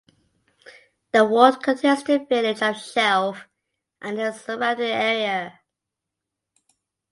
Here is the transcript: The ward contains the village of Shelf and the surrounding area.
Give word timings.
The 1.11 1.23
ward 1.23 1.61
contains 1.61 2.03
the 2.03 2.17
village 2.27 2.63
of 2.63 2.75
Shelf 2.75 3.43
and 4.01 4.17
the 4.17 4.31
surrounding 4.31 4.89
area. 4.89 5.59